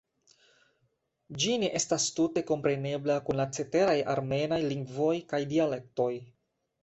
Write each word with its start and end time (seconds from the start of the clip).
Ĝi 1.41 1.51
ne 1.63 1.67
estas 1.79 2.07
tute 2.19 2.43
komprenebla 2.47 3.17
kun 3.27 3.39
la 3.41 3.47
ceteraj 3.57 3.95
armenaj 4.15 4.61
lingvoj 4.73 5.13
kaj 5.35 5.43
dialektoj. 5.55 6.11